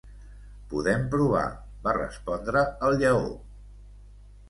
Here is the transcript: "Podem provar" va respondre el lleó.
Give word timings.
"Podem 0.71 1.03
provar" 1.11 1.45
va 1.89 1.95
respondre 1.99 2.67
el 2.91 3.01
lleó. 3.07 3.25